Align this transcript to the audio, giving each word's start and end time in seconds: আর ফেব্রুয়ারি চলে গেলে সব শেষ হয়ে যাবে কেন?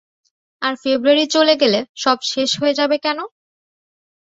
আর 0.61 0.73
ফেব্রুয়ারি 0.83 1.25
চলে 1.35 1.53
গেলে 1.61 1.79
সব 1.95 2.17
শেষ 2.31 2.49
হয়ে 2.61 2.77
যাবে 2.79 2.95
কেন? 3.05 3.19